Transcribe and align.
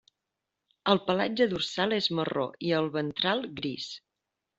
El 0.93 1.01
pelatge 1.09 1.45
dorsal 1.51 1.93
és 1.97 2.07
marró 2.19 2.45
i 2.71 2.73
el 2.79 2.89
ventral 2.97 3.45
gris. 3.61 3.91